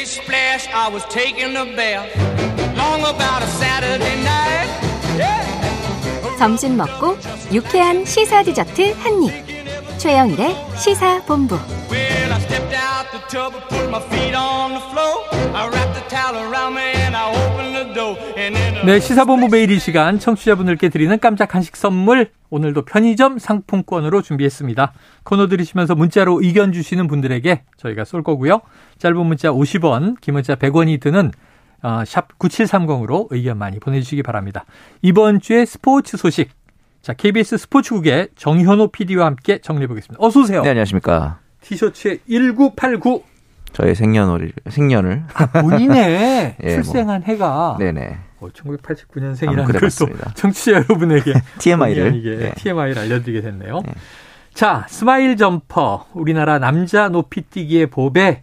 big 0.00 0.06
splash, 0.06 0.66
I 0.72 0.88
was 0.88 1.04
taking 1.06 1.56
a 1.56 1.64
bath. 1.76 2.08
Long 2.74 3.00
about 3.00 3.42
a 3.42 3.46
Saturday 3.60 4.16
night. 4.24 4.68
Yeah. 5.18 6.38
점심 6.38 6.76
먹고 6.78 7.18
유쾌한 7.52 8.06
시사 8.06 8.42
디저트 8.42 8.94
한 8.98 9.22
입. 9.24 9.98
최영일의 9.98 10.56
시사 10.78 11.22
본부. 11.26 11.56
Well, 11.90 12.32
I 12.32 12.40
stepped 12.40 12.74
out 12.74 13.10
the 13.12 13.20
tub 13.28 13.52
put 13.68 13.90
my 13.90 14.00
feet 14.08 14.34
on 14.34 14.72
the 14.72 14.80
floor. 14.90 15.24
I 15.54 15.68
wrapped 15.68 15.94
the 15.94 16.08
towel 16.08 16.36
around 16.48 16.76
me 16.76 16.92
and 17.04 17.14
I 17.14 17.49
네, 18.86 18.98
시사본부 18.98 19.48
매일 19.48 19.70
이 19.70 19.78
시간 19.78 20.18
청취자분들께 20.18 20.88
드리는 20.88 21.18
깜짝 21.18 21.46
간식 21.46 21.76
선물 21.76 22.30
오늘도 22.48 22.86
편의점 22.86 23.38
상품권으로 23.38 24.22
준비했습니다. 24.22 24.92
코너 25.22 25.48
들으시면서 25.48 25.94
문자로 25.94 26.40
의견 26.42 26.72
주시는 26.72 27.06
분들에게 27.06 27.62
저희가 27.76 28.04
쏠 28.04 28.22
거고요. 28.22 28.62
짧은 28.98 29.26
문자 29.26 29.50
50원, 29.50 30.20
긴 30.20 30.34
문자 30.34 30.54
100원이 30.54 31.00
드는 31.00 31.30
어, 31.82 32.02
샵 32.06 32.38
9730으로 32.38 33.26
의견 33.30 33.58
많이 33.58 33.78
보내주시기 33.78 34.22
바랍니다. 34.22 34.64
이번 35.02 35.40
주에 35.40 35.64
스포츠 35.64 36.16
소식. 36.16 36.50
자, 37.02 37.12
KBS 37.14 37.56
스포츠국의 37.58 38.28
정현호 38.36 38.88
PD와 38.88 39.26
함께 39.26 39.58
정리해 39.58 39.86
보겠습니다. 39.86 40.24
어서 40.24 40.40
오세요. 40.40 40.62
네, 40.62 40.70
안녕하십니까. 40.70 41.38
티셔츠에 41.60 42.18
1989 42.28 43.22
저의 43.80 43.94
생년월일, 43.94 44.52
생년을. 44.68 45.24
본인의 45.60 46.56
예, 46.62 46.66
뭐. 46.66 46.74
출생한 46.74 47.22
해가 47.22 47.76
네네. 47.78 48.18
어, 48.40 48.48
한번 48.56 48.76
1989년생이라는 48.76 49.64
그래 49.66 49.80
걸또. 49.80 50.06
청취자 50.34 50.72
여러분에게 50.72 51.32
TMI 51.58 51.94
를. 51.94 52.04
본의 52.04 52.08
아니게 52.08 52.36
네. 52.36 52.52
TMI를 52.56 52.98
알려드리게 52.98 53.40
됐네요. 53.42 53.80
네. 53.84 53.92
자, 54.52 54.86
smile 54.88 55.36
jumper 55.36 56.06
우리나라 56.12 56.58
남자 56.58 57.08
높이뛰기의 57.08 57.86
보배 57.86 58.42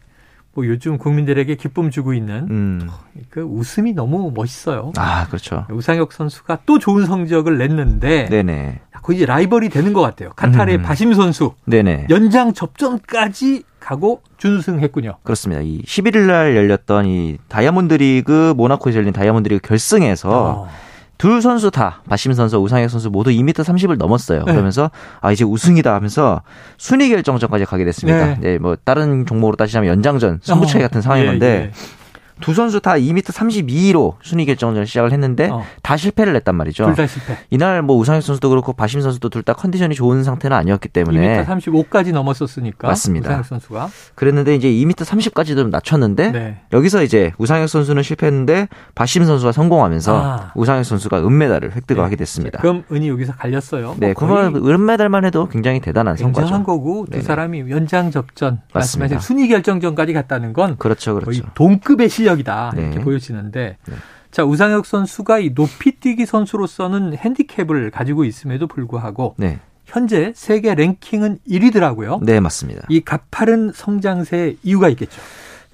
뭐 0.54 0.66
요즘 0.66 0.98
국민들에게 0.98 1.54
기쁨 1.54 1.92
주고 1.92 2.16
있는 2.16 2.48
음. 2.50 2.90
그 3.30 3.42
웃음이 3.42 3.94
너무 3.94 4.32
멋있어요. 4.34 4.92
아, 4.98 5.28
그렇죠. 5.28 5.68
우상혁 5.70 6.14
선수가 6.14 6.60
또 6.66 6.80
좋은 6.80 7.06
성적을 7.06 7.60
냈는데 7.60 8.26
네네. 8.26 8.80
거의 9.08 9.18
이제 9.18 9.26
라이벌이 9.26 9.70
되는 9.70 9.94
것 9.94 10.02
같아요. 10.02 10.32
카타르의 10.36 10.80
음. 10.80 10.82
바심 10.82 11.14
선수 11.14 11.54
네네. 11.64 12.08
연장 12.10 12.54
접전까지 12.54 13.64
가고 13.80 14.22
준승했군요. 14.36 15.16
그렇습니다. 15.24 15.62
이 15.62 15.82
11일 15.84 16.28
날 16.28 16.58
열렸던 16.58 17.06
이 17.06 17.38
다이아몬드 17.48 17.94
리그 17.94 18.54
모나코에서 18.58 19.00
열린 19.00 19.14
다이아몬드 19.14 19.48
리그 19.48 19.66
결승에서 19.66 20.30
어. 20.30 20.70
둘 21.18 21.42
선수 21.42 21.72
다 21.72 22.02
바심 22.10 22.34
선수, 22.34 22.58
우상혁 22.58 22.90
선수 22.90 23.10
모두 23.10 23.30
2m 23.30 23.54
30을 23.54 23.98
넘었어요. 23.98 24.44
네. 24.44 24.52
그러면서 24.52 24.92
아 25.22 25.32
이제 25.32 25.46
우승이다 25.46 25.96
하면서 25.96 26.42
순위 26.78 27.08
결정전까지 27.08 27.64
가게 27.64 27.86
됐습니다. 27.86 28.36
네. 28.36 28.38
네. 28.42 28.58
뭐 28.58 28.76
다른 28.84 29.26
종목으로 29.26 29.56
따지자면 29.56 29.90
연장전, 29.90 30.42
승부차기 30.44 30.84
어. 30.84 30.88
같은 30.88 31.02
상황인 31.02 31.26
예, 31.26 31.30
건데 31.30 31.48
예. 31.48 31.97
두 32.42 32.54
선수 32.54 32.80
다 32.82 32.94
2m 32.94 33.22
32로 33.24 34.16
순위 34.22 34.46
결정전을 34.46 34.86
시작을 34.88 35.12
했는데 35.12 35.50
어. 35.50 35.64
다 35.82 35.98
실패를 35.98 36.34
냈단 36.34 36.56
말이죠. 36.56 36.86
둘 36.86 36.96
다 36.96 37.08
실패. 37.08 37.38
이날 37.50 37.82
뭐 37.82 37.96
우상혁 37.98 38.22
선수도 38.24 38.50
그렇고 38.50 38.74
바심 38.74 39.02
선수도 39.02 39.30
둘 39.30 39.44
다 39.48 39.54
컨디션이 39.54 39.96
좋은 39.96 40.24
상태는 40.26 40.58
아니었기 40.58 40.90
때문에 40.90 41.46
2m 41.46 41.46
35까지 41.46 42.12
넘었었으니까 42.12 42.88
맞습니다. 42.88 43.30
우상혁 43.30 43.46
선수가 43.46 43.90
그랬는데 44.16 44.56
이제 44.56 44.68
2m 44.70 44.94
30까지도 44.96 45.70
낮췄는데 45.70 46.32
네. 46.32 46.62
여기서 46.74 47.04
이제 47.04 47.32
우상혁 47.38 47.70
선수는 47.70 48.04
실패했는데 48.04 48.68
바심 48.96 49.24
선수가 49.26 49.52
성공하면서 49.54 50.22
아. 50.22 50.52
우상혁 50.56 50.84
선수가 50.86 51.26
은메달을 51.26 51.76
획득하게 51.76 52.12
네. 52.12 52.16
됐습니다. 52.18 52.60
그럼 52.60 52.84
은이 52.92 53.08
여기서 53.10 53.34
갈렸어요. 53.34 53.96
네, 54.00 54.14
뭐 54.14 54.28
그러면 54.28 54.56
은메달만 54.68 55.24
해도 55.26 55.48
굉장히 55.48 55.80
대단한 55.80 56.18
성과죠. 56.18 56.64
거고 56.64 57.06
두 57.06 57.12
네네. 57.12 57.24
사람이 57.24 57.60
연장 57.70 58.12
접전 58.12 58.60
맞습니다. 58.74 59.14
말씀하신 59.14 59.20
순위 59.20 59.48
결정전까지 59.48 60.12
갔다는 60.14 60.52
건 60.54 60.76
그렇죠, 60.78 61.14
그렇죠. 61.16 61.44
동급의 61.54 62.10
실력 62.10 62.27
이다 62.36 62.74
네. 62.76 62.84
이렇게 62.84 63.00
보여지는데 63.00 63.78
네. 63.86 63.96
자 64.32 64.44
우상혁 64.44 64.86
선수가 64.86 65.40
이 65.40 65.52
높이뛰기 65.56 66.26
선수로서는 66.26 67.16
핸디캡을 67.18 67.92
가지고 67.92 68.26
있음에도 68.26 68.68
불구하고 68.68 69.36
네, 69.38 69.60
현재 69.86 70.34
세계 70.36 70.76
랭킹은 70.76 71.40
1위더라고요. 71.50 72.24
네 72.24 72.40
맞습니다. 72.40 72.84
이 72.90 73.02
가파른 73.02 73.72
성장세의 73.74 74.58
이유가 74.64 74.90
있겠죠. 74.90 75.22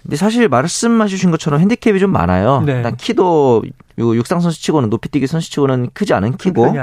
근데 0.04 0.18
사실 0.18 0.48
말씀해 0.50 1.08
주신 1.08 1.32
것처럼 1.32 1.62
핸디캡이 1.62 2.00
좀 2.00 2.12
많아요. 2.12 2.62
네. 2.66 2.74
일단 2.74 2.96
키도 2.96 3.64
요 4.00 4.16
육상 4.16 4.40
선수치고는 4.40 4.90
높이뛰기 4.90 5.28
선수치고는 5.28 5.90
크지 5.94 6.14
않은 6.14 6.32
큰 6.32 6.38
키고. 6.38 6.74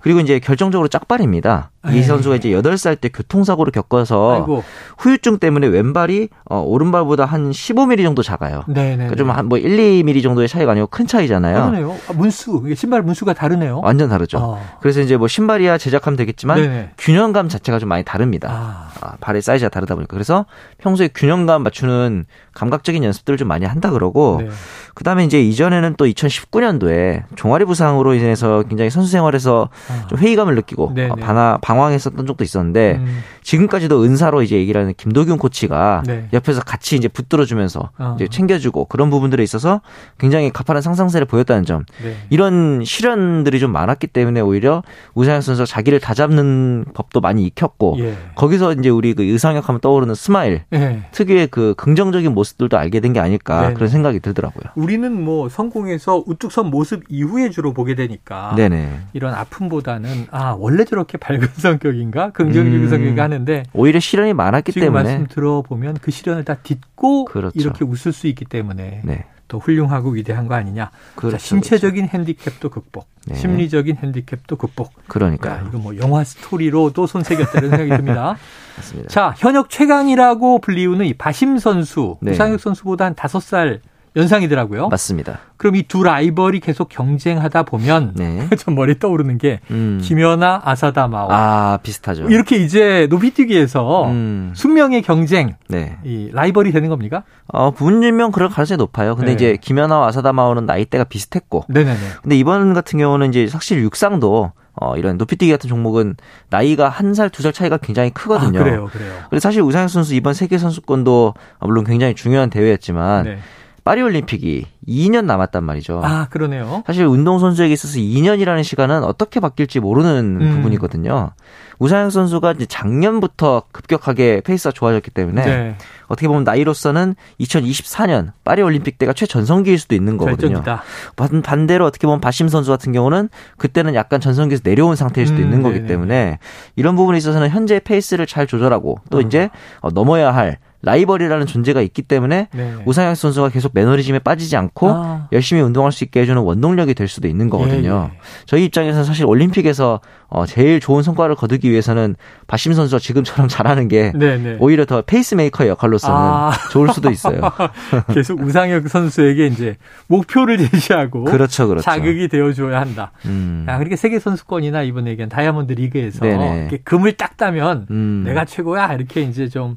그리고 0.00 0.20
이제 0.20 0.38
결정적으로 0.38 0.88
짝발입니다. 0.88 1.70
에이. 1.88 1.98
이 1.98 2.02
선수가 2.02 2.36
이제 2.36 2.50
8살 2.50 3.00
때 3.00 3.08
교통사고를 3.08 3.72
겪어서 3.72 4.34
아이고. 4.34 4.62
후유증 4.98 5.38
때문에 5.38 5.66
왼발이 5.66 6.28
어, 6.44 6.60
오른발보다 6.60 7.24
한 7.24 7.50
15mm 7.50 8.02
정도 8.02 8.22
작아요. 8.22 8.64
네네. 8.68 8.96
그러니까 8.96 9.16
좀한 9.16 9.46
뭐 9.46 9.56
1, 9.56 9.76
2mm 10.04 10.22
정도의 10.22 10.46
차이가 10.46 10.72
아니고 10.72 10.88
큰 10.88 11.06
차이잖아요. 11.06 11.70
그러네요. 11.70 11.96
아, 12.08 12.12
문수 12.12 12.62
신발 12.76 13.02
문수가 13.02 13.32
다르네요. 13.32 13.80
완전 13.82 14.10
다르죠. 14.10 14.38
어. 14.38 14.62
그래서 14.80 15.00
이제 15.00 15.16
뭐 15.16 15.26
신발이야 15.26 15.78
제작하면 15.78 16.18
되겠지만 16.18 16.60
네네. 16.60 16.90
균형감 16.98 17.48
자체가 17.48 17.78
좀 17.78 17.88
많이 17.88 18.04
다릅니다. 18.04 18.48
아. 18.50 18.90
아, 19.00 19.16
발의 19.20 19.40
사이즈가 19.40 19.70
다르다 19.70 19.94
보니까 19.94 20.12
그래서 20.12 20.44
평소에 20.78 21.08
균형감 21.08 21.62
맞추는 21.62 22.26
감각적인 22.52 23.02
연습들을 23.02 23.38
좀 23.38 23.48
많이 23.48 23.64
한다 23.64 23.90
그러고 23.90 24.38
네. 24.42 24.50
그다음에 24.94 25.24
이제 25.24 25.40
이전에는 25.40 25.94
또 25.96 26.06
2019년도에 26.50 27.22
종아리 27.36 27.64
부상으로 27.64 28.14
인해서 28.14 28.62
굉장히 28.68 28.90
선수 28.90 29.10
생활에서 29.10 29.68
아. 29.88 30.06
좀 30.08 30.18
회의감을 30.18 30.54
느끼고 30.56 30.92
네네. 30.94 31.10
어, 31.10 31.14
방황, 31.16 31.58
방황했었던 31.60 32.26
적도 32.26 32.44
있었는데 32.44 32.96
음. 33.00 33.20
지금까지도 33.42 34.02
은사로 34.02 34.42
이제 34.42 34.56
얘기를 34.56 34.80
하는 34.80 34.94
김도균 34.96 35.38
코치가 35.38 36.02
네. 36.06 36.28
옆에서 36.32 36.60
같이 36.62 36.96
이제 36.96 37.08
붙들어주면서 37.08 37.90
어. 37.98 38.16
이제 38.16 38.28
챙겨주고 38.28 38.86
그런 38.86 39.10
부분들에 39.10 39.42
있어서 39.42 39.80
굉장히 40.18 40.50
가파른 40.50 40.82
상승세를 40.82 41.26
보였다는 41.26 41.64
점 41.64 41.84
네. 42.02 42.16
이런 42.30 42.82
시련들이 42.84 43.60
좀 43.60 43.72
많았기 43.72 44.08
때문에 44.08 44.40
오히려 44.40 44.82
우상혁 45.14 45.42
선수가 45.42 45.66
자기를 45.66 46.00
다 46.00 46.14
잡는 46.14 46.86
법도 46.94 47.20
많이 47.20 47.44
익혔고 47.44 47.96
예. 48.00 48.14
거기서 48.34 48.74
이제 48.74 48.88
우리 48.88 49.14
그 49.14 49.22
우상혁 49.22 49.68
하면 49.68 49.80
떠오르는 49.80 50.14
smile 50.14 50.62
예. 50.72 51.02
특유의 51.12 51.48
그 51.48 51.74
긍정적인 51.76 52.32
모습들도 52.32 52.76
알게 52.78 53.00
된 53.00 53.10
게 53.10 53.18
아닐까 53.18 53.62
네네. 53.62 53.74
그런 53.74 53.88
생각이 53.88 54.20
들더라고요. 54.20 54.70
우리는 54.76 55.12
뭐 55.24 55.48
성공해서 55.48 56.22
우뚝 56.40 56.50
선 56.50 56.70
모습 56.70 57.04
이후에 57.08 57.50
주로 57.50 57.72
보게 57.72 57.94
되니까 57.94 58.54
네네. 58.56 59.00
이런 59.12 59.34
아픔보다는 59.34 60.26
아 60.30 60.56
원래 60.58 60.84
저렇게 60.84 61.18
밝은 61.18 61.48
성격인가 61.54 62.30
긍정적인 62.30 62.82
음. 62.82 62.88
성격인가 62.88 63.22
하는데 63.22 63.62
오히려 63.72 64.00
실현이 64.00 64.32
많았기 64.32 64.72
지금 64.72 64.86
때문에 64.86 65.02
말씀 65.02 65.26
들어보면 65.28 65.98
그 66.00 66.10
시련을 66.10 66.44
다 66.44 66.56
딛고 66.56 67.26
그렇죠. 67.26 67.52
이렇게 67.54 67.84
웃을 67.84 68.12
수 68.12 68.26
있기 68.26 68.46
때문에 68.46 69.02
네. 69.04 69.24
더 69.46 69.58
훌륭하고 69.58 70.10
위대한 70.10 70.46
거 70.46 70.54
아니냐. 70.54 70.92
그렇죠, 71.16 71.36
자, 71.36 71.44
신체적인 71.44 72.06
핸디캡도 72.06 72.70
극복, 72.70 73.08
네. 73.26 73.34
심리적인 73.34 73.96
핸디캡도 73.96 74.54
극복. 74.54 74.92
그러니까 75.08 75.50
야, 75.50 75.64
이거 75.66 75.78
뭐 75.78 75.96
영화 75.98 76.22
스토리로도 76.22 77.08
손색이었다는 77.08 77.70
생각이 77.70 77.96
듭니다. 77.96 78.36
맞습니다. 78.78 79.08
자, 79.08 79.34
현역 79.36 79.68
최강이라고 79.68 80.60
불리우는 80.60 81.04
이 81.06 81.14
바심 81.14 81.58
선수, 81.58 82.16
네. 82.20 82.30
우상혁 82.30 82.60
선수보다 82.60 83.06
한 83.06 83.16
다섯 83.16 83.40
살 83.40 83.80
연상이더라고요. 84.16 84.88
맞습니다. 84.88 85.38
그럼 85.56 85.76
이 85.76 85.82
두 85.86 86.02
라이벌이 86.02 86.60
계속 86.60 86.88
경쟁하다 86.88 87.64
보면 87.64 88.12
네. 88.16 88.48
전 88.58 88.74
머리 88.74 88.98
떠오르는 88.98 89.38
게 89.38 89.60
음. 89.70 90.00
김연아, 90.02 90.62
아사다 90.64 91.08
마오 91.08 91.28
아 91.30 91.78
비슷하죠. 91.82 92.24
이렇게 92.28 92.56
이제 92.56 93.06
높이뛰기에서 93.10 94.06
음. 94.08 94.52
숙명의 94.54 95.02
경쟁, 95.02 95.56
네. 95.68 95.98
이 96.04 96.30
라이벌이 96.32 96.72
되는 96.72 96.88
겁니까? 96.88 97.24
어 97.46 97.70
부분일명 97.72 98.30
그럴 98.32 98.48
가능성이 98.48 98.78
높아요. 98.78 99.16
근데 99.16 99.30
네. 99.30 99.34
이제 99.34 99.58
김연아와 99.60 100.08
아사다 100.08 100.32
마오는 100.32 100.66
나이대가 100.66 101.04
비슷했고 101.04 101.64
네네네. 101.68 101.98
근데 102.22 102.36
이번 102.36 102.72
같은 102.74 102.98
경우는 102.98 103.28
이제 103.30 103.48
확실히 103.52 103.82
육상도 103.82 104.52
어, 104.80 104.96
이런 104.96 105.18
높이뛰기 105.18 105.50
같은 105.52 105.68
종목은 105.68 106.14
나이가 106.48 106.88
한 106.88 107.12
살, 107.12 107.28
두 107.28 107.42
살 107.42 107.52
차이가 107.52 107.76
굉장히 107.76 108.10
크거든요. 108.10 108.60
아, 108.60 108.62
그래요, 108.62 108.88
그래요. 108.90 109.12
그래서 109.28 109.48
사실 109.48 109.60
우상혁 109.62 109.90
선수 109.90 110.14
이번 110.14 110.32
세계 110.32 110.56
선수권도 110.58 111.34
물론 111.60 111.84
굉장히 111.84 112.14
중요한 112.14 112.48
대회였지만 112.50 113.24
네. 113.24 113.38
파리 113.84 114.02
올림픽이 114.02 114.66
2년 114.86 115.24
남았단 115.24 115.64
말이죠. 115.64 116.00
아, 116.04 116.26
그러네요. 116.30 116.82
사실 116.86 117.04
운동 117.06 117.38
선수에게 117.38 117.72
있어서 117.72 117.98
2년이라는 117.98 118.62
시간은 118.64 119.04
어떻게 119.04 119.40
바뀔지 119.40 119.80
모르는 119.80 120.38
음. 120.40 120.54
부분이거든요. 120.56 121.30
우상혁 121.78 122.12
선수가 122.12 122.52
이제 122.52 122.66
작년부터 122.66 123.62
급격하게 123.72 124.42
페이스가 124.44 124.70
좋아졌기 124.72 125.10
때문에 125.12 125.44
네. 125.44 125.76
어떻게 126.08 126.28
보면 126.28 126.44
나이로서는 126.44 127.14
2024년 127.40 128.32
파리 128.44 128.60
올림픽 128.62 128.98
때가 128.98 129.12
최전성기일 129.14 129.78
수도 129.78 129.94
있는 129.94 130.16
거거든요. 130.18 130.62
절정이다. 130.62 130.82
반- 131.16 131.40
반대로 131.42 131.86
어떻게 131.86 132.06
보면 132.06 132.20
바심 132.20 132.48
선수 132.48 132.70
같은 132.70 132.92
경우는 132.92 133.30
그때는 133.56 133.94
약간 133.94 134.20
전성기에서 134.20 134.62
내려온 134.64 134.94
상태일 134.96 135.26
수도 135.26 135.38
음, 135.40 135.44
있는 135.44 135.62
거기 135.62 135.76
네네. 135.76 135.86
때문에 135.86 136.38
이런 136.76 136.96
부분에 136.96 137.16
있어서는 137.16 137.48
현재 137.48 137.80
페이스를 137.80 138.26
잘 138.26 138.46
조절하고 138.46 138.98
또 139.10 139.18
어. 139.18 139.20
이제 139.22 139.48
어, 139.80 139.90
넘어야 139.90 140.34
할 140.34 140.58
라이벌이라는 140.82 141.46
존재가 141.46 141.82
있기 141.82 142.02
때문에 142.02 142.48
네. 142.52 142.74
우상혁 142.86 143.16
선수가 143.16 143.50
계속 143.50 143.72
매너리즘에 143.74 144.20
빠지지 144.20 144.56
않고 144.56 144.88
아. 144.90 145.28
열심히 145.32 145.60
운동할 145.60 145.92
수 145.92 146.04
있게 146.04 146.20
해주는 146.20 146.40
원동력이 146.40 146.94
될 146.94 147.06
수도 147.06 147.28
있는 147.28 147.50
거거든요. 147.50 148.10
예, 148.10 148.16
예. 148.16 148.20
저희 148.46 148.64
입장에서는 148.64 149.04
사실 149.04 149.26
올림픽에서 149.26 150.00
어, 150.28 150.46
제일 150.46 150.80
좋은 150.80 151.02
성과를 151.02 151.34
거두기 151.34 151.70
위해서는 151.70 152.16
바심 152.46 152.72
선수가 152.72 152.98
지금처럼 153.00 153.48
잘하는 153.48 153.88
게 153.88 154.12
네, 154.14 154.38
네. 154.38 154.56
오히려 154.58 154.86
더 154.86 155.02
페이스메이커 155.02 155.66
역할로서는 155.66 156.16
아. 156.16 156.52
좋을 156.70 156.88
수도 156.94 157.10
있어요. 157.10 157.40
계속 158.14 158.40
우상혁 158.40 158.88
선수에게 158.88 159.48
이제 159.48 159.76
목표를 160.06 160.56
제시하고 160.56 161.24
그렇죠, 161.24 161.68
그렇죠. 161.68 161.82
자극이 161.82 162.28
되어줘야 162.28 162.80
한다. 162.80 163.12
음. 163.26 163.66
야, 163.68 163.74
그러니까 163.76 163.96
세계 163.96 164.18
선수권이나 164.18 164.82
이번에 164.82 165.10
얘기한 165.10 165.28
다이아몬드 165.28 165.72
리그에서 165.74 166.20
네네. 166.20 166.60
이렇게 166.60 166.78
금을 166.78 167.12
딱 167.14 167.36
따면 167.36 167.86
음. 167.90 168.22
내가 168.24 168.44
최고야 168.44 168.94
이렇게 168.94 169.22
이제 169.22 169.48
좀 169.48 169.76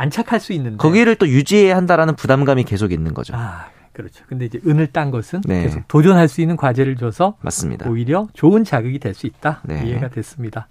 안착할 0.00 0.40
수 0.40 0.52
있는데 0.54 0.76
거기를 0.78 1.14
또 1.16 1.28
유지해야 1.28 1.76
한다라는 1.76 2.16
부담감이 2.16 2.64
계속 2.64 2.90
있는 2.92 3.12
거죠. 3.12 3.34
아 3.36 3.66
그렇죠. 3.92 4.24
근데 4.28 4.46
이제 4.46 4.58
은을 4.66 4.86
딴 4.88 5.10
것은 5.10 5.42
네. 5.44 5.62
계속 5.64 5.86
도전할 5.88 6.26
수 6.28 6.40
있는 6.40 6.56
과제를 6.56 6.96
줘서 6.96 7.36
맞습니다. 7.42 7.88
오히려 7.90 8.28
좋은 8.32 8.64
자극이 8.64 8.98
될 8.98 9.14
수 9.14 9.26
있다. 9.26 9.60
네. 9.64 9.84
이해가 9.86 10.08
됐습니다. 10.08 10.68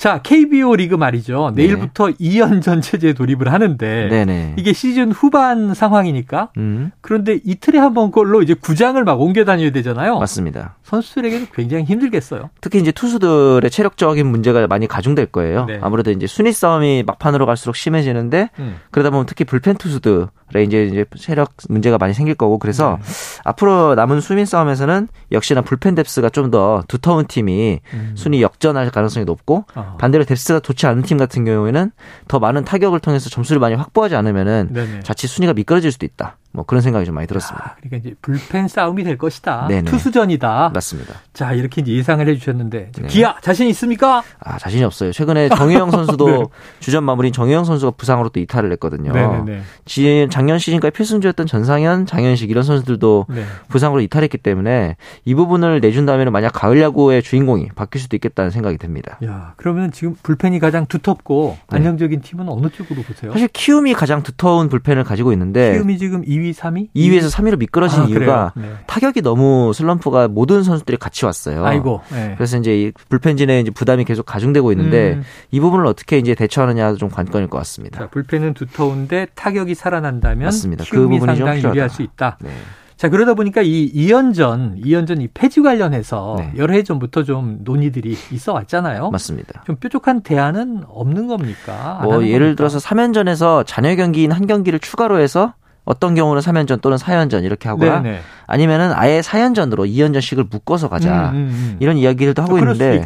자, 0.00 0.22
KBO 0.22 0.76
리그 0.76 0.94
말이죠. 0.94 1.52
네. 1.54 1.66
내일부터 1.66 2.06
2연전 2.06 2.80
체제에 2.80 3.12
돌입을 3.12 3.52
하는데 3.52 4.08
네네. 4.08 4.54
이게 4.56 4.72
시즌 4.72 5.12
후반 5.12 5.74
상황이니까 5.74 6.48
음, 6.56 6.90
그런데 7.02 7.38
이틀에 7.44 7.78
한 7.78 7.92
번 7.92 8.10
걸로 8.10 8.40
이제 8.40 8.54
구장을 8.54 9.02
막 9.04 9.20
옮겨 9.20 9.44
다녀야 9.44 9.70
되잖아요. 9.72 10.18
맞습니다. 10.18 10.76
선수들에게는 10.84 11.48
굉장히 11.54 11.84
힘들겠어요. 11.84 12.48
특히 12.62 12.78
이제 12.78 12.92
투수들의 12.92 13.68
체력적인 13.70 14.26
문제가 14.26 14.66
많이 14.68 14.86
가중될 14.86 15.26
거예요. 15.26 15.66
네. 15.66 15.78
아무래도 15.82 16.10
이제 16.12 16.26
순위 16.26 16.52
싸움이 16.52 17.02
막판으로 17.06 17.44
갈수록 17.44 17.76
심해지는데 17.76 18.48
음. 18.58 18.76
그러다 18.92 19.10
보면 19.10 19.26
특히 19.26 19.44
불펜 19.44 19.76
투수들의 19.76 20.28
이제 20.58 20.84
이제 20.84 21.04
체력 21.16 21.52
문제가 21.68 21.96
많이 21.96 22.12
생길 22.12 22.34
거고 22.34 22.58
그래서 22.58 22.98
네. 23.00 23.12
앞으로 23.44 23.94
남은 23.94 24.20
수민 24.20 24.44
싸움에서는 24.44 25.08
역시나 25.32 25.62
불펜 25.62 25.94
뎁스가 25.94 26.28
좀 26.28 26.50
더 26.50 26.82
두터운 26.88 27.26
팀이 27.26 27.80
음. 27.94 28.12
순위 28.16 28.42
역전할 28.42 28.90
가능성이 28.90 29.24
높고 29.24 29.64
어. 29.74 29.96
반대로 29.98 30.24
뎁스가 30.24 30.60
좋지 30.60 30.86
않은 30.86 31.02
팀 31.02 31.16
같은 31.16 31.44
경우에는 31.44 31.92
더 32.28 32.38
많은 32.38 32.64
타격을 32.64 33.00
통해서 33.00 33.30
점수를 33.30 33.60
많이 33.60 33.74
확보하지 33.74 34.16
않으면은 34.16 34.70
네네. 34.72 35.00
자칫 35.00 35.28
순위가 35.28 35.52
미끄러질 35.54 35.92
수도 35.92 36.06
있다. 36.06 36.36
뭐 36.52 36.64
그런 36.64 36.80
생각이 36.82 37.06
좀 37.06 37.14
많이 37.14 37.28
들었습니다. 37.28 37.64
아, 37.64 37.76
그러니까 37.80 37.96
이제 38.08 38.16
불펜 38.20 38.66
싸움이 38.66 39.04
될 39.04 39.16
것이다. 39.16 39.66
네네. 39.68 39.82
투수전이다. 39.90 40.72
맞습니다. 40.74 41.14
자, 41.32 41.52
이렇게 41.52 41.80
이제 41.80 41.92
예상을 41.92 42.26
해주셨는데 42.26 42.90
네. 42.92 43.06
기아 43.06 43.36
자신 43.40 43.68
있습니까? 43.68 44.22
아 44.40 44.58
자신이 44.58 44.82
없어요. 44.82 45.12
최근에 45.12 45.48
정혜영 45.50 45.92
선수도 45.92 46.26
네. 46.28 46.44
주전 46.80 47.04
마무리인 47.04 47.32
정혜영 47.32 47.64
선수가 47.64 47.92
부상으로 47.96 48.30
또 48.30 48.40
이탈을 48.40 48.72
했거든요. 48.72 49.12
네네네. 49.12 49.62
지- 49.84 50.26
작년 50.30 50.58
시즌까지 50.58 50.92
필승조였던 50.92 51.46
전상현, 51.46 52.06
장현식 52.06 52.50
이런 52.50 52.64
선수들도 52.64 53.26
네. 53.28 53.44
부상으로 53.68 54.00
이탈했기 54.00 54.38
때문에 54.38 54.96
이 55.24 55.34
부분을 55.36 55.80
내준다면 55.80 56.32
만약 56.32 56.50
가을 56.52 56.80
야구의 56.80 57.22
주인공이 57.22 57.68
바뀔 57.76 58.00
수도 58.00 58.16
있겠다는 58.16 58.50
생각이 58.50 58.76
듭니다. 58.78 59.18
야, 59.24 59.54
그러면 59.56 59.92
지금 59.92 60.16
불펜이 60.20 60.58
가장 60.58 60.86
두텁고 60.86 61.58
네. 61.70 61.76
안정적인 61.76 62.22
팀은 62.22 62.48
어느 62.48 62.68
쪽으로 62.70 63.02
보세요? 63.02 63.30
사실 63.32 63.46
키움이 63.48 63.94
가장 63.94 64.24
두터운 64.24 64.68
불펜을 64.68 65.04
가지고 65.04 65.32
있는데 65.32 65.74
키움이 65.74 65.96
지금 65.98 66.24
2 66.26 66.39
위, 66.40 66.52
3위? 66.52 66.88
2위에서 66.94 67.30
3위로 67.32 67.58
미끄러진 67.58 68.02
아, 68.02 68.04
이유가? 68.06 68.52
네. 68.56 68.72
타격이 68.86 69.22
너무 69.22 69.72
슬럼프가 69.74 70.28
모든 70.28 70.62
선수들이 70.62 70.96
같이 70.96 71.24
왔어요. 71.24 71.64
아이고. 71.64 72.00
네. 72.10 72.34
그래서 72.36 72.58
이제 72.58 72.80
이 72.80 72.92
불펜진에 73.08 73.60
이제 73.60 73.70
부담이 73.70 74.04
계속 74.04 74.26
가중되고 74.26 74.72
있는데 74.72 75.14
음. 75.14 75.22
이 75.50 75.60
부분을 75.60 75.86
어떻게 75.86 76.18
이제 76.18 76.34
대처하느냐도 76.34 76.96
좀 76.96 77.08
관건일 77.08 77.48
것 77.48 77.58
같습니다. 77.58 78.00
자, 78.00 78.08
불펜은 78.08 78.54
두터운데 78.54 79.26
타격이 79.34 79.74
살아난다면 79.74 80.44
맞습니다. 80.44 80.84
그 80.90 80.98
부분이 81.08 81.18
좀 81.36 81.46
상당히. 81.46 81.62
유리할 81.62 81.90
수 81.90 82.02
있다. 82.02 82.38
네. 82.40 82.50
자, 82.96 83.08
그러다 83.08 83.32
보니까 83.32 83.62
이 83.62 83.90
2연전, 83.94 84.84
2연전 84.84 85.22
이 85.22 85.28
폐지 85.32 85.62
관련해서 85.62 86.34
네. 86.38 86.52
여러 86.58 86.74
해 86.74 86.82
전부터 86.82 87.22
좀 87.22 87.60
논의들이 87.62 88.14
있어 88.32 88.52
왔잖아요. 88.52 89.10
맞습니다. 89.10 89.62
좀 89.64 89.76
뾰족한 89.76 90.20
대안은 90.20 90.82
없는 90.86 91.26
겁니까? 91.26 91.98
안뭐 92.02 92.24
예를 92.26 92.48
겁니까? 92.48 92.56
들어서 92.56 92.78
3연전에서 92.78 93.64
잔여 93.66 93.94
경기인 93.96 94.32
한 94.32 94.46
경기를 94.46 94.78
추가로 94.80 95.18
해서 95.18 95.54
어떤 95.84 96.14
경우는 96.14 96.42
3연전 96.42 96.80
또는 96.80 96.98
4연전 96.98 97.44
이렇게 97.44 97.68
하거나 97.68 98.00
네네. 98.00 98.20
아니면은 98.46 98.92
아예 98.94 99.20
4연전으로 99.20 99.88
2연전씩을 99.88 100.48
묶어서 100.50 100.88
가자. 100.88 101.30
음, 101.30 101.36
음, 101.36 101.48
음. 101.50 101.76
이런 101.80 101.96
이야기들도 101.96 102.42
하고 102.42 102.58
있는데. 102.58 103.02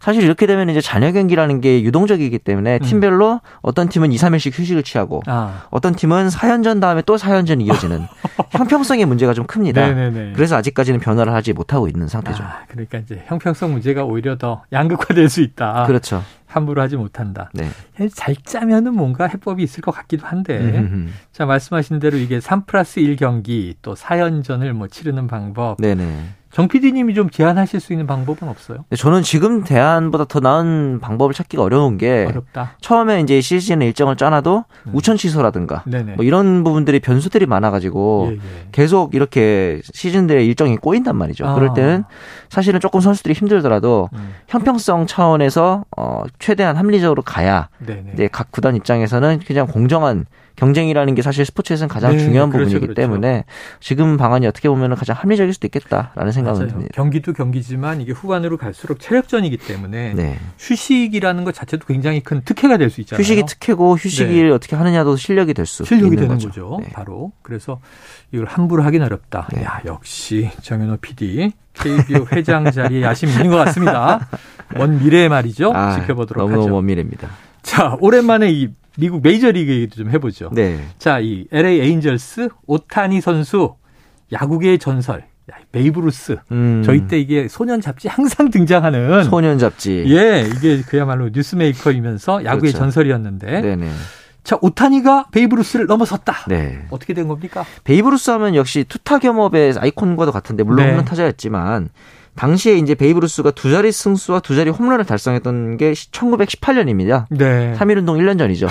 사실 0.00 0.22
이렇게 0.22 0.46
되면 0.46 0.68
이제 0.70 0.80
잔여 0.80 1.12
경기라는 1.12 1.60
게 1.60 1.82
유동적이기 1.82 2.38
때문에 2.38 2.78
음. 2.80 2.84
팀별로 2.84 3.40
어떤 3.60 3.88
팀은 3.88 4.12
2, 4.12 4.16
3일씩 4.16 4.58
휴식을 4.58 4.82
취하고 4.82 5.22
아, 5.26 5.64
어떤 5.70 5.94
팀은 5.94 6.28
4연전 6.28 6.80
다음에 6.80 7.02
또 7.02 7.16
4연전이 7.16 7.66
이어지는 7.66 8.06
형평성의 8.50 9.04
문제가 9.06 9.34
좀 9.34 9.46
큽니다. 9.46 9.86
네네네. 9.86 10.32
그래서 10.34 10.56
아직까지는 10.56 11.00
변화를 11.00 11.32
하지 11.34 11.52
못하고 11.52 11.88
있는 11.88 12.08
상태죠. 12.08 12.42
아, 12.42 12.60
그러니까 12.68 12.98
이제 12.98 13.22
형평성 13.26 13.72
문제가 13.72 14.04
오히려 14.04 14.38
더 14.38 14.62
양극화될 14.72 15.28
수 15.28 15.40
있다. 15.40 15.84
그렇죠. 15.86 16.22
함부로 16.54 16.80
하지 16.80 16.96
못한다. 16.96 17.50
네. 17.52 17.68
잘 18.14 18.36
짜면은 18.36 18.94
뭔가 18.94 19.26
해법이 19.26 19.62
있을 19.62 19.82
것 19.82 19.90
같기도 19.90 20.26
한데. 20.26 20.58
음흠흠. 20.58 21.08
자, 21.32 21.46
말씀하신 21.46 21.98
대로 21.98 22.16
이게 22.16 22.40
3 22.40 22.64
플러스 22.64 23.00
1 23.00 23.16
경기 23.16 23.74
또 23.82 23.94
4연전을 23.94 24.72
뭐 24.72 24.86
치르는 24.86 25.26
방법. 25.26 25.80
네네. 25.80 26.04
정 26.54 26.68
PD님이 26.68 27.14
좀 27.14 27.30
제안하실 27.30 27.80
수 27.80 27.92
있는 27.92 28.06
방법은 28.06 28.48
없어요? 28.48 28.84
근데 28.88 28.94
저는 28.94 29.22
지금 29.22 29.64
대안보다 29.64 30.26
더 30.26 30.38
나은 30.38 31.00
방법을 31.00 31.34
찾기가 31.34 31.60
어려운 31.60 31.98
게 31.98 32.26
어렵다. 32.28 32.76
처음에 32.80 33.20
이제 33.22 33.40
시즌 33.40 33.82
일정을 33.82 34.14
짜놔도 34.14 34.64
음. 34.86 34.92
우천 34.94 35.16
취소라든가 35.16 35.82
네네. 35.84 36.14
뭐 36.14 36.24
이런 36.24 36.62
부분들이 36.62 37.00
변수들이 37.00 37.46
많아가지고 37.46 38.28
예, 38.28 38.34
예. 38.36 38.38
계속 38.70 39.16
이렇게 39.16 39.80
시즌들의 39.82 40.46
일정이 40.46 40.76
꼬인단 40.76 41.16
말이죠. 41.16 41.44
아. 41.44 41.54
그럴 41.54 41.74
때는 41.74 42.04
사실은 42.50 42.78
조금 42.78 43.00
선수들이 43.00 43.34
힘들더라도 43.34 44.08
음, 44.12 44.34
형평성 44.46 45.08
차원에서 45.08 45.84
어 45.96 46.22
최대한 46.38 46.76
합리적으로 46.76 47.22
가야 47.22 47.68
네네. 47.84 48.12
이제 48.14 48.28
각 48.30 48.52
구단 48.52 48.76
입장에서는 48.76 49.40
그냥 49.44 49.66
공정한 49.66 50.24
경쟁이라는 50.56 51.14
게 51.14 51.22
사실 51.22 51.44
스포츠에서는 51.44 51.88
가장 51.88 52.12
네, 52.12 52.18
중요한 52.18 52.50
그렇죠, 52.50 52.66
부분이기 52.66 52.86
그렇죠. 52.94 52.94
때문에 53.00 53.44
지금 53.80 54.16
방안이 54.16 54.46
어떻게 54.46 54.68
보면 54.68 54.94
가장 54.94 55.16
합리적일 55.18 55.52
수도 55.52 55.66
있겠다라는 55.66 56.32
생각은 56.32 56.58
맞아요. 56.60 56.70
듭니다. 56.70 56.90
경기도 56.94 57.32
경기지만 57.32 58.00
이게 58.00 58.12
후반으로 58.12 58.56
갈수록 58.56 59.00
체력전이기 59.00 59.56
때문에 59.56 60.14
네. 60.14 60.38
휴식이라는 60.58 61.44
것 61.44 61.54
자체도 61.54 61.86
굉장히 61.86 62.20
큰 62.20 62.42
특혜가 62.44 62.76
될 62.76 62.90
수 62.90 63.00
있잖아요. 63.00 63.20
휴식이 63.20 63.44
특혜고 63.46 63.96
휴식을 63.96 64.50
어떻게 64.52 64.76
하느냐도 64.76 65.16
실력이 65.16 65.54
될수 65.54 65.84
네. 65.84 65.88
실력이 65.88 66.16
되는 66.16 66.28
거죠. 66.28 66.48
거죠. 66.48 66.78
네. 66.82 66.90
바로. 66.92 67.32
그래서 67.42 67.80
이걸 68.30 68.46
함부로 68.46 68.82
하긴 68.84 69.02
어렵다. 69.02 69.48
네. 69.54 69.64
야, 69.64 69.80
역시 69.86 70.50
정현호 70.62 70.98
PD 70.98 71.50
KBO 71.72 72.26
회장 72.32 72.70
자리에 72.70 73.02
야심 73.02 73.30
있는 73.30 73.50
것 73.50 73.56
같습니다. 73.56 74.28
먼 74.76 74.98
미래의 75.00 75.28
말이죠. 75.28 75.72
아, 75.74 75.98
지켜보도록 76.00 76.42
너무너무 76.42 76.62
하죠. 76.66 76.74
먼 76.74 76.86
미래입니다. 76.86 77.28
자, 77.62 77.96
오랜만에 78.00 78.52
이 78.52 78.68
미국 78.98 79.22
메이저리그 79.22 79.72
얘기도 79.72 79.96
좀 79.96 80.10
해보죠. 80.10 80.50
네. 80.52 80.80
자, 80.98 81.18
이 81.20 81.46
LA 81.50 81.80
에인절스 81.80 82.48
오타니 82.66 83.20
선수 83.20 83.74
야구계의 84.32 84.78
전설. 84.78 85.24
야, 85.50 85.56
베이브루스. 85.72 86.36
음, 86.52 86.82
저희 86.84 87.06
때 87.06 87.18
이게 87.18 87.48
소년 87.48 87.80
잡지 87.80 88.08
항상 88.08 88.50
등장하는 88.50 89.24
소년 89.24 89.58
잡지. 89.58 90.04
예, 90.06 90.48
이게 90.56 90.80
그야말로 90.82 91.28
뉴스메이커이면서 91.32 92.44
야구의 92.44 92.72
그렇죠. 92.72 92.78
전설이었는데 92.78 93.60
네네. 93.60 93.90
자, 94.42 94.58
오타니가 94.60 95.26
베이브루스를 95.32 95.86
넘어섰다. 95.86 96.46
네. 96.48 96.86
어떻게 96.90 97.14
된 97.14 97.28
겁니까? 97.28 97.64
베이브루스 97.84 98.30
하면 98.30 98.54
역시 98.54 98.84
투타 98.88 99.18
겸업의 99.18 99.74
아이콘과도 99.78 100.32
같은데 100.32 100.62
물론 100.62 100.84
네. 100.84 100.90
홈런 100.90 101.04
타자였지만 101.04 101.88
당시에 102.36 102.74
이제 102.76 102.94
베이브루스가 102.94 103.52
두 103.52 103.70
자리 103.70 103.92
승수와 103.92 104.40
두 104.40 104.56
자리 104.56 104.70
홈런을 104.70 105.04
달성했던 105.04 105.76
게 105.76 105.92
1918년입니다. 105.92 107.26
네. 107.30 107.74
3.1 107.76 107.98
운동 107.98 108.16
1년 108.18 108.38
전이죠. 108.38 108.66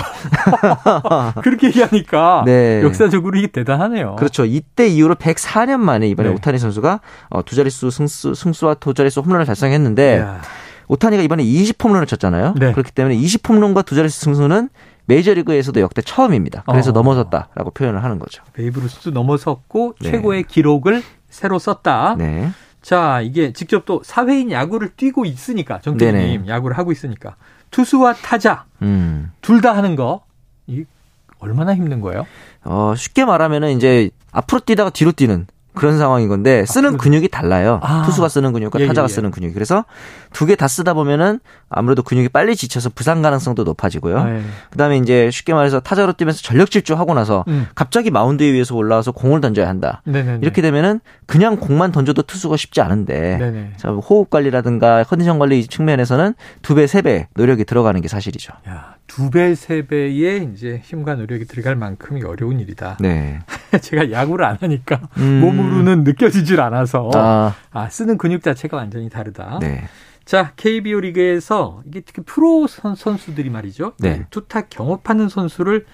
그렇게 1.42 1.68
얘기하니까 1.68 2.42
네. 2.46 2.82
역사적으로 2.82 3.38
이게 3.38 3.46
대단하네요. 3.46 4.16
그렇죠. 4.16 4.44
이때 4.44 4.86
이후로 4.86 5.14
104년 5.14 5.78
만에 5.78 6.08
이번에 6.08 6.28
네. 6.28 6.34
오타니 6.34 6.58
선수가 6.58 7.00
어, 7.30 7.44
두 7.44 7.56
자릿수 7.56 7.90
승수, 7.90 8.34
승수와 8.34 8.74
두 8.74 8.92
자릿수 8.92 9.20
홈런을 9.20 9.46
달성했는데 9.46 10.16
이야, 10.16 10.42
오타니가 10.88 11.22
이번에 11.22 11.42
20홈런을 11.42 12.06
쳤잖아요. 12.06 12.54
네. 12.58 12.72
그렇기 12.72 12.92
때문에 12.92 13.16
20홈런과 13.16 13.86
두 13.86 13.94
자릿수 13.94 14.20
승수는 14.20 14.68
메이저리그에서도 15.06 15.80
역대 15.80 16.02
처음입니다. 16.02 16.64
그래서 16.66 16.90
어. 16.90 16.92
넘어섰다라고 16.92 17.70
표현을 17.70 18.04
하는 18.04 18.18
거죠. 18.18 18.42
베이브루스도 18.52 19.10
넘어섰고 19.10 19.94
네. 20.00 20.10
최고의 20.10 20.44
기록을 20.44 21.02
새로 21.28 21.58
썼다. 21.58 22.16
네. 22.18 22.50
자, 22.84 23.22
이게 23.22 23.52
직접 23.54 23.86
또 23.86 24.02
사회인 24.04 24.50
야구를 24.50 24.90
뛰고 24.94 25.24
있으니까 25.24 25.80
정태님. 25.80 26.46
야구를 26.48 26.76
하고 26.76 26.92
있으니까 26.92 27.36
투수와 27.70 28.12
타자 28.14 28.66
음. 28.82 29.32
둘다 29.40 29.74
하는 29.74 29.96
거 29.96 30.22
이 30.66 30.84
얼마나 31.38 31.74
힘든 31.74 32.00
거예요? 32.00 32.26
어, 32.62 32.94
쉽게 32.96 33.24
말하면은 33.24 33.76
이제 33.76 34.10
앞으로 34.32 34.60
뛰다가 34.60 34.88
뒤로 34.90 35.12
뛰는 35.12 35.46
그런 35.74 35.98
상황인 35.98 36.28
건데 36.28 36.64
쓰는 36.66 36.94
아, 36.94 36.96
근육이 36.96 37.28
달라요. 37.28 37.80
아. 37.82 38.02
투수가 38.06 38.28
쓰는 38.28 38.52
근육과 38.52 38.80
예, 38.80 38.86
타자가 38.86 39.06
예, 39.06 39.10
예. 39.10 39.14
쓰는 39.14 39.30
근육이. 39.30 39.52
그래서 39.54 39.84
두 40.32 40.46
개 40.46 40.54
다 40.56 40.68
쓰다 40.68 40.94
보면은 40.94 41.40
아무래도 41.68 42.02
근육이 42.02 42.28
빨리 42.28 42.54
지쳐서 42.56 42.90
부상 42.94 43.22
가능성도 43.22 43.64
높아지고요. 43.64 44.24
네. 44.24 44.42
그다음에 44.70 44.96
이제 44.98 45.30
쉽게 45.30 45.52
말해서 45.54 45.80
타자로 45.80 46.12
뛰면서 46.14 46.42
전력 46.42 46.70
질주하고 46.70 47.14
나서 47.14 47.44
음. 47.48 47.66
갑자기 47.74 48.10
마운드 48.10 48.42
위에서 48.44 48.74
올라와서 48.76 49.12
공을 49.12 49.40
던져야 49.40 49.68
한다. 49.68 50.00
네네네. 50.04 50.38
이렇게 50.42 50.62
되면은 50.62 51.00
그냥 51.26 51.56
공만 51.56 51.92
던져도 51.92 52.22
투수가 52.22 52.56
쉽지 52.56 52.80
않은데 52.80 53.72
호흡 54.08 54.30
관리라든가 54.30 55.04
컨디션 55.04 55.38
관리 55.38 55.66
측면에서는 55.66 56.34
두 56.62 56.74
배, 56.74 56.86
세 56.86 57.02
배 57.02 57.26
노력이 57.34 57.64
들어가는 57.64 58.00
게 58.00 58.08
사실이죠. 58.08 58.52
야, 58.68 58.93
두 59.06 59.30
배, 59.30 59.54
세 59.54 59.86
배의 59.86 60.50
이제 60.52 60.80
힘과 60.82 61.14
노력이 61.14 61.44
들어갈 61.44 61.76
만큼이 61.76 62.22
어려운 62.22 62.60
일이다. 62.60 62.98
네. 63.00 63.40
제가 63.80 64.10
야구를 64.10 64.44
안 64.44 64.56
하니까 64.60 65.00
음. 65.18 65.40
몸으로는 65.40 66.04
느껴지질 66.04 66.60
않아서 66.60 67.10
아, 67.14 67.54
아, 67.70 67.88
쓰는 67.88 68.18
근육 68.18 68.42
자체가 68.42 68.76
완전히 68.76 69.08
다르다. 69.08 69.58
네. 69.60 69.84
자, 70.24 70.52
KBO 70.56 71.00
리그에서 71.00 71.82
이게 71.86 72.00
특히 72.00 72.22
프로 72.24 72.66
선, 72.66 72.94
선수들이 72.94 73.50
말이죠. 73.50 73.92
네. 73.98 74.26
투타 74.30 74.62
경업하는 74.62 75.28
선수를 75.28 75.84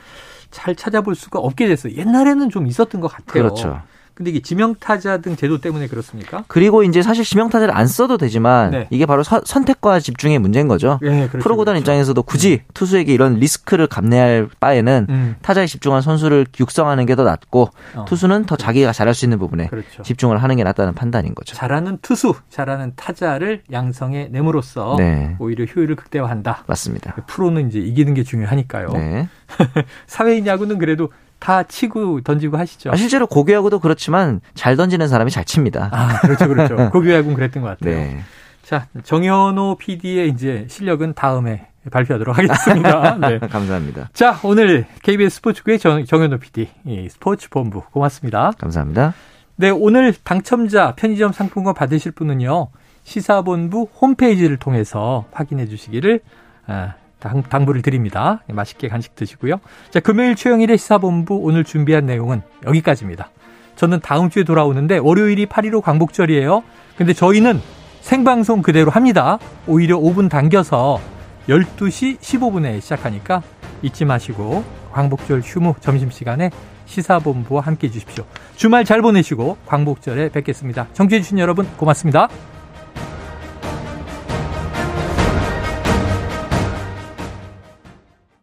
잘 0.50 0.76
찾아볼 0.76 1.14
수가 1.14 1.40
없게 1.40 1.67
됐어요. 1.67 1.95
옛날에는 1.95 2.50
좀 2.50 2.67
있었던 2.67 3.00
것 3.00 3.09
같아요. 3.09 3.43
그렇죠. 3.43 3.83
근데 4.21 4.33
이게 4.33 4.41
지명타자 4.41 5.23
등 5.23 5.35
제도 5.35 5.62
때문에 5.62 5.87
그렇습니까? 5.87 6.45
그리고 6.47 6.83
이제 6.83 7.00
사실 7.00 7.25
지명타자를 7.25 7.75
안 7.75 7.87
써도 7.87 8.19
되지만 8.19 8.71
네. 8.71 8.87
이게 8.91 9.07
바로 9.07 9.23
서- 9.23 9.41
선택과 9.43 9.99
집중의 9.99 10.39
문제인 10.41 10.69
거죠. 10.69 10.99
예, 11.00 11.27
그렇죠. 11.27 11.39
프로 11.39 11.57
구단 11.57 11.73
그렇죠. 11.73 11.81
입장에서도 11.81 12.23
굳이 12.25 12.61
투수에게 12.75 13.15
이런 13.15 13.37
리스크를 13.37 13.87
감내할 13.87 14.50
바에는 14.61 15.07
음, 15.09 15.37
타자에 15.41 15.65
집중한 15.67 16.03
선수를 16.03 16.45
육성하는 16.61 17.07
게 17.07 17.15
더 17.15 17.25
낫고 17.25 17.71
어, 17.97 18.05
투수는 18.05 18.45
더 18.45 18.57
자기가 18.57 18.93
잘할 18.93 19.15
수 19.15 19.25
있는 19.25 19.39
부분에 19.39 19.69
그렇죠. 19.69 20.03
집중을 20.03 20.43
하는 20.43 20.57
게 20.57 20.65
낫다는 20.65 20.93
판단인 20.93 21.35
거죠. 21.35 21.55
잘하는 21.57 21.97
투수, 22.03 22.35
잘하는 22.50 22.93
타자를 22.97 23.62
양성해 23.73 24.29
nem으로써 24.31 24.97
네. 24.99 25.35
오히려 25.39 25.65
효율을 25.65 25.97
극대화한다. 25.97 26.65
맞습니다. 26.67 27.15
프로는 27.27 27.69
이제 27.69 27.79
이기는 27.79 28.12
게 28.12 28.23
중요하니까요. 28.23 28.89
네. 28.93 29.29
사회인 30.07 30.47
야구는 30.47 30.79
그래도 30.79 31.11
다 31.40 31.62
치고 31.64 32.20
던지고 32.20 32.59
하시죠. 32.59 32.90
아, 32.92 32.97
실제로 32.97 33.26
고교야구도 33.26 33.80
그렇지만 33.80 34.40
잘 34.54 34.76
던지는 34.76 35.09
사람이 35.09 35.30
잘 35.30 35.44
칩니다. 35.44 35.88
아, 35.90 36.20
그렇죠, 36.20 36.47
그렇죠. 36.47 36.76
고교야구는 36.92 37.35
그랬던 37.35 37.62
것 37.62 37.70
같아요. 37.70 37.97
네. 37.97 38.20
자, 38.62 38.87
정현호 39.02 39.78
PD의 39.78 40.28
이제 40.28 40.66
실력은 40.68 41.14
다음에 41.14 41.66
발표하도록 41.90 42.37
하겠습니다. 42.37 43.16
네. 43.18 43.38
감사합니다. 43.38 44.11
자, 44.12 44.38
오늘 44.44 44.87
KBS 45.02 45.37
스포츠국의 45.37 45.78
정, 45.78 46.04
정현호 46.04 46.38
PD, 46.38 46.68
이 46.85 47.09
스포츠 47.09 47.49
본부 47.49 47.82
고맙습니다. 47.90 48.52
감사합니다. 48.59 49.14
네, 49.56 49.70
오늘 49.70 50.14
당첨자 50.14 50.94
편의점 50.94 51.32
상품권 51.32 51.75
받으실 51.75 52.12
분은요. 52.12 52.68
시사본부 53.02 53.88
홈페이지를 54.00 54.59
통해서 54.59 55.25
확인해 55.32 55.66
주시기를 55.66 56.20
아, 56.66 56.94
당, 57.21 57.43
당부를 57.43 57.83
드립니다. 57.83 58.43
네, 58.47 58.55
맛있게 58.55 58.89
간식 58.89 59.15
드시고요. 59.15 59.61
자, 59.91 60.00
금요일 60.00 60.35
최영일의 60.35 60.79
시사본부 60.79 61.37
오늘 61.37 61.65
준비한 61.65 62.07
내용은 62.07 62.43
여기까지입니다. 62.67 63.31
저는 63.77 64.00
다음 64.00 64.29
주에 64.29 64.45
돌아오는데 64.45 64.99
월요일이 64.99 65.47
8.15 65.47 65.83
광복절이에요. 65.83 66.62
근데 66.97 67.12
저희는 67.12 67.61
생방송 68.00 68.62
그대로 68.62 68.91
합니다. 68.91 69.39
오히려 69.67 69.99
5분 69.99 70.29
당겨서 70.29 71.00
12시 71.49 72.19
15분에 72.19 72.81
시작하니까 72.81 73.43
잊지 73.83 74.05
마시고 74.05 74.65
광복절 74.93 75.41
휴무 75.41 75.75
점심시간에 75.81 76.50
시사본부와 76.87 77.62
함께 77.62 77.87
해주십시오. 77.87 78.25
주말 78.57 78.85
잘 78.85 79.00
보내시고 79.00 79.57
광복절에 79.67 80.31
뵙겠습니다. 80.31 80.89
청취해주신 80.93 81.39
여러분 81.39 81.67
고맙습니다. 81.77 82.29